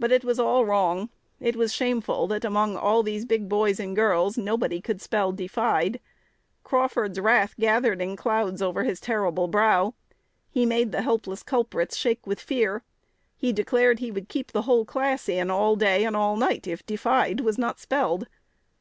[0.00, 3.94] But it was all wrong: it was shameful, that, among all these big boys and
[3.94, 6.00] girls, nobody could spell "defied;"
[6.64, 9.94] Crawford's wrath gathered in clouds over his terrible brow.
[10.50, 12.82] He made the helpless culprits shake with fear.
[13.36, 16.84] He declared he would keep the whole class in all day and all night, if
[16.84, 18.26] "defied" was not spelled.